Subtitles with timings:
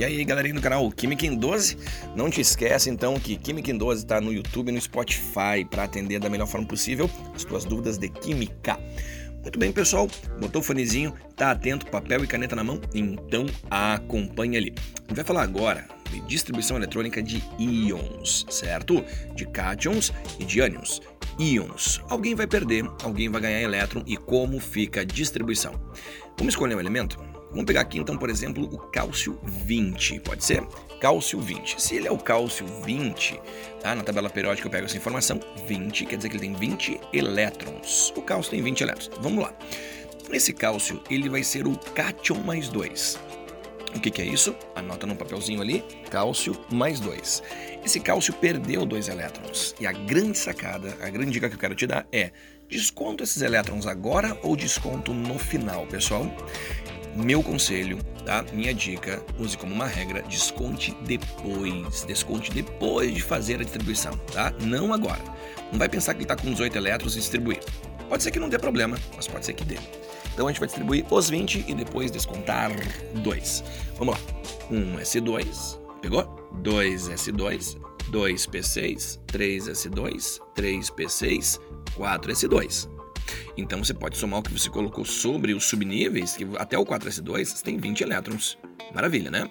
[0.00, 1.76] E aí, galerinha do canal Química em 12,
[2.16, 5.84] não te esquece então que Química em 12 está no YouTube e no Spotify para
[5.84, 8.80] atender da melhor forma possível as tuas dúvidas de química.
[9.42, 10.08] Muito bem, pessoal,
[10.40, 12.80] botou o fonezinho, tá atento, papel e caneta na mão?
[12.94, 14.72] Então acompanha ali.
[14.78, 19.04] A gente vai falar agora de distribuição eletrônica de íons, certo?
[19.34, 21.02] De cátions e de ânions.
[21.38, 22.00] Íons.
[22.08, 25.78] Alguém vai perder, alguém vai ganhar elétron e como fica a distribuição.
[26.38, 27.29] Vamos escolher um elemento?
[27.50, 30.64] Vamos pegar aqui então, por exemplo, o cálcio 20, pode ser?
[31.00, 31.82] Cálcio 20.
[31.82, 33.40] Se ele é o cálcio 20,
[33.80, 33.94] tá?
[33.94, 38.12] Na tabela periódica eu pego essa informação, 20, quer dizer que ele tem 20 elétrons.
[38.16, 39.10] O cálcio tem 20 elétrons.
[39.20, 39.52] Vamos lá.
[40.30, 43.18] Esse cálcio, ele vai ser o cátion mais 2.
[43.96, 44.54] O que, que, é isso?
[44.76, 47.42] Anota no papelzinho ali, cálcio mais 2.
[47.84, 49.74] Esse cálcio perdeu dois elétrons.
[49.80, 52.30] E a grande sacada, a grande dica que eu quero te dar é:
[52.68, 56.24] desconto esses elétrons agora ou desconto no final, pessoal?
[57.16, 58.44] Meu conselho, tá?
[58.52, 62.04] Minha dica, use como uma regra, desconte depois.
[62.04, 64.52] Desconte depois de fazer a distribuição, tá?
[64.60, 65.22] Não agora.
[65.72, 67.60] Não vai pensar que ele está com 18 elétrons e distribuir.
[68.08, 69.78] Pode ser que não dê problema, mas pode ser que dê.
[70.32, 72.70] Então a gente vai distribuir os 20 e depois descontar
[73.14, 73.64] 2.
[73.98, 74.20] Vamos lá.
[74.70, 76.24] 1 S2, pegou?
[76.62, 77.76] 2 S2,
[78.08, 81.60] 2 P6, 3 S2, 3 P6,
[81.94, 82.99] 4 S2.
[83.60, 87.44] Então você pode somar o que você colocou sobre os subníveis, que até o 4s2
[87.44, 88.58] você tem 20 elétrons.
[88.94, 89.50] Maravilha, né?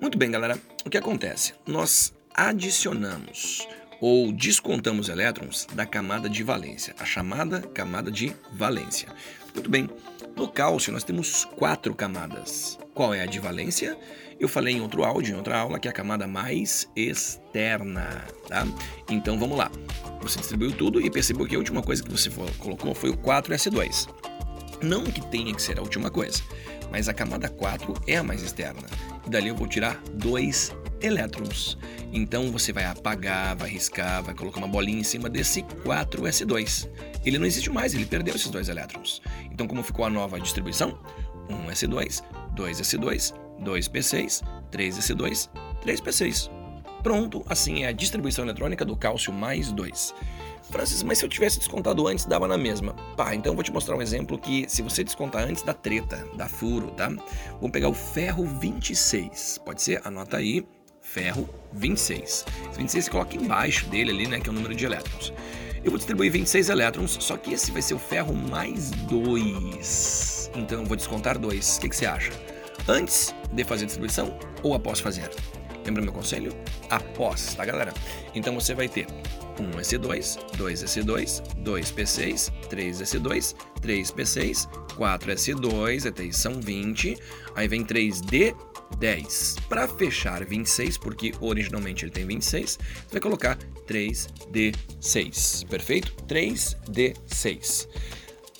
[0.00, 0.58] Muito bem, galera.
[0.84, 1.54] O que acontece?
[1.66, 3.66] Nós adicionamos
[4.00, 9.08] ou descontamos elétrons da camada de valência, a chamada camada de valência.
[9.54, 9.88] Muito bem.
[10.36, 12.78] No cálcio nós temos quatro camadas.
[12.92, 13.96] Qual é a de valência?
[14.38, 18.66] Eu falei em outro áudio, em outra aula, que é a camada mais externa, tá?
[19.08, 19.70] Então vamos lá.
[20.24, 24.08] Você distribuiu tudo e percebeu que a última coisa que você colocou foi o 4S2.
[24.82, 26.42] Não que tenha que ser a última coisa,
[26.90, 28.80] mas a camada 4 é a mais externa.
[29.26, 31.76] E dali eu vou tirar dois elétrons.
[32.10, 36.88] Então você vai apagar, vai riscar, vai colocar uma bolinha em cima desse 4S2.
[37.22, 39.20] Ele não existe mais, ele perdeu esses dois elétrons.
[39.52, 40.98] Então como ficou a nova distribuição?
[41.50, 42.22] 1S2,
[42.56, 45.50] 2S2, 2P6, 3S2,
[45.84, 46.63] 3P6.
[47.04, 50.14] Pronto, assim é a distribuição eletrônica do cálcio mais 2.
[50.70, 52.94] Francis, mas se eu tivesse descontado antes, dava na mesma.
[53.14, 56.48] Pá, então vou te mostrar um exemplo que se você descontar antes da treta, da
[56.48, 57.08] furo, tá?
[57.08, 59.60] Vamos pegar o ferro 26.
[59.66, 60.00] Pode ser?
[60.02, 60.66] Anota aí.
[61.02, 62.46] Ferro 26.
[62.70, 64.40] Esse 26 você coloca embaixo dele ali, né?
[64.40, 65.30] Que é o número de elétrons.
[65.84, 70.52] Eu vou distribuir 26 elétrons, só que esse vai ser o ferro mais 2.
[70.56, 71.76] Então eu vou descontar 2.
[71.76, 72.32] O que, que você acha?
[72.88, 75.30] Antes de fazer a distribuição ou após fazer?
[75.84, 76.54] Lembra meu conselho?
[76.90, 77.92] Após, tá galera?
[78.34, 79.06] Então você vai ter
[79.58, 87.16] 1S2, 2S2, 2P6, 3S2, 3P6, 4S2, até são 20,
[87.54, 88.56] aí vem 3D,
[88.98, 89.56] 10.
[89.68, 96.14] Para fechar 26, porque originalmente ele tem 26, você vai colocar 3D6, perfeito?
[96.26, 97.88] 3D6.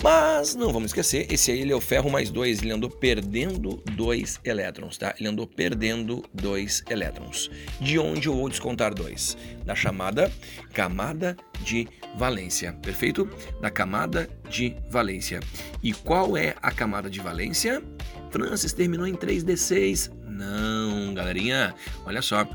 [0.04, 3.82] Mas não vamos esquecer, esse aí ele é o ferro mais 2, ele andou perdendo
[3.92, 5.15] 2 elétrons, tá?
[5.19, 7.50] Ele andou perdendo 2 elétrons.
[7.81, 9.34] De onde eu vou descontar 2?
[9.65, 10.31] Da chamada
[10.75, 11.88] camada de
[12.19, 13.26] valência, perfeito?
[13.62, 15.41] Da camada de valência.
[15.82, 17.82] E qual é a camada de valência?
[18.31, 20.12] Francis terminou em 3D6.
[20.28, 22.47] Não, galerinha, olha só.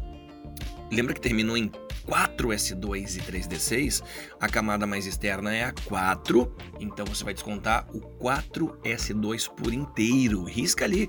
[0.91, 1.72] Lembra que terminou em
[2.07, 4.03] 4S2 e 3D6,
[4.39, 10.44] a camada mais externa é a 4, então você vai descontar o 4S2 por inteiro,
[10.44, 11.07] risca ali.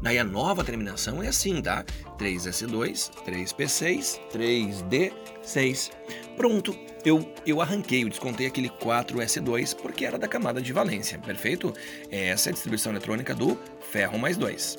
[0.00, 1.84] Daí a nova terminação é assim, tá?
[2.18, 5.90] 3S2, 3P6, 3D6.
[6.36, 11.72] Pronto, eu, eu arranquei, eu descontei aquele 4S2 porque era da camada de valência, perfeito?
[12.10, 13.58] Essa é a distribuição eletrônica do
[13.90, 14.76] ferro mais 2.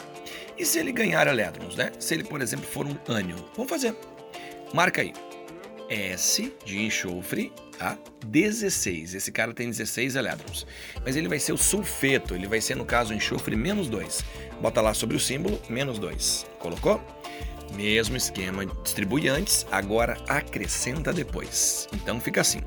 [0.57, 1.91] E se ele ganhar elétrons, né?
[1.99, 3.95] Se ele, por exemplo, for um ânion, vamos fazer.
[4.73, 5.13] Marca aí.
[5.89, 7.97] S de enxofre, tá?
[8.25, 9.15] 16.
[9.15, 10.67] Esse cara tem 16 elétrons.
[11.03, 14.23] Mas ele vai ser o sulfeto, ele vai ser, no caso, enxofre menos 2.
[14.61, 16.45] Bota lá sobre o símbolo, menos 2.
[16.59, 17.01] Colocou?
[17.75, 21.87] Mesmo esquema, distribui antes, agora acrescenta depois.
[21.93, 22.59] Então fica assim.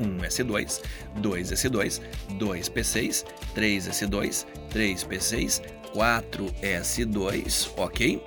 [0.00, 0.80] 1S2,
[1.20, 2.00] 2S2,
[2.38, 3.24] 2P6,
[3.54, 5.62] 3S2, 3P6,
[5.94, 8.22] 4S2, ok?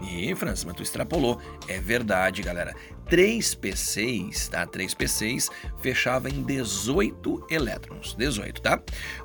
[0.00, 1.40] E, Francis, mas tu extrapolou.
[1.68, 2.74] É verdade, galera.
[3.08, 4.66] 3P6, tá?
[4.66, 5.50] 3P6
[5.80, 8.14] fechava em 18 elétrons.
[8.14, 8.80] 18, tá?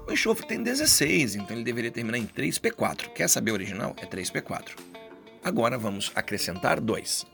[0.07, 3.09] O enxofre tem 16, então ele deveria terminar em 3P4.
[3.09, 3.95] Quer saber o original?
[3.97, 4.69] É 3P4.
[5.43, 7.25] Agora vamos acrescentar 2.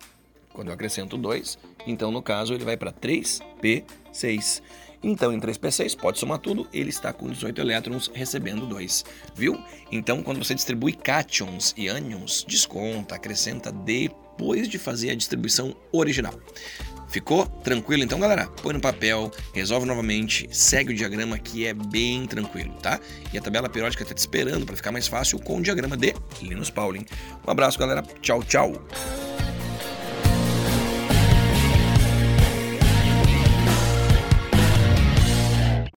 [0.53, 4.61] Quando eu acrescento 2, então no caso ele vai para 3P6.
[5.03, 9.05] Então, em 3P6, pode somar tudo, ele está com 18 elétrons, recebendo 2,
[9.35, 9.57] viu?
[9.91, 16.33] Então, quando você distribui cátions e ânions, desconta, acrescenta depois de fazer a distribuição original.
[17.07, 18.47] Ficou tranquilo então, galera?
[18.61, 22.99] Põe no papel, resolve novamente, segue o diagrama que é bem tranquilo, tá?
[23.31, 26.13] E a tabela periódica está te esperando para ficar mais fácil com o diagrama de
[26.41, 27.05] Linus Pauling.
[27.47, 28.03] Um abraço, galera.
[28.21, 28.73] Tchau, tchau.